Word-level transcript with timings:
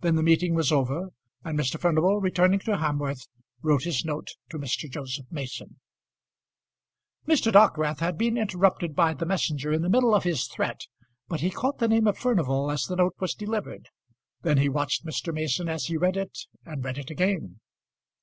Then 0.00 0.14
the 0.16 0.22
meeting 0.22 0.54
was 0.54 0.72
over, 0.72 1.10
and 1.44 1.58
Mr. 1.58 1.78
Furnival 1.78 2.18
returning 2.18 2.60
to 2.60 2.78
Hamworth 2.78 3.28
wrote 3.60 3.82
his 3.82 4.06
note 4.06 4.30
to 4.48 4.58
Mr. 4.58 4.90
Joseph 4.90 5.26
Mason. 5.30 5.78
Mr. 7.28 7.52
Dockwrath 7.52 8.00
had 8.00 8.16
been 8.16 8.38
interrupted 8.38 8.96
by 8.96 9.12
the 9.12 9.26
messenger 9.26 9.70
in 9.70 9.82
the 9.82 9.90
middle 9.90 10.14
of 10.14 10.24
his 10.24 10.46
threat, 10.46 10.86
but 11.28 11.40
he 11.40 11.50
caught 11.50 11.76
the 11.78 11.88
name 11.88 12.06
of 12.06 12.16
Furnival 12.16 12.70
as 12.70 12.84
the 12.86 12.96
note 12.96 13.16
was 13.20 13.34
delivered. 13.34 13.90
Then 14.40 14.56
he 14.56 14.70
watched 14.70 15.04
Mr. 15.04 15.30
Mason 15.30 15.68
as 15.68 15.88
he 15.88 15.98
read 15.98 16.16
it 16.16 16.38
and 16.64 16.82
read 16.82 16.96
it 16.96 17.10
again. 17.10 17.60